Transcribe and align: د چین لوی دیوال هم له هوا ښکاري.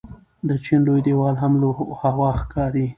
د 0.47 0.49
چین 0.63 0.79
لوی 0.87 1.01
دیوال 1.07 1.35
هم 1.43 1.53
له 1.61 1.67
هوا 2.01 2.29
ښکاري. 2.41 2.85